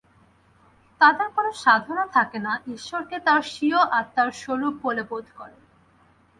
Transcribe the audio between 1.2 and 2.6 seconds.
কোন সাধনা থাকে না,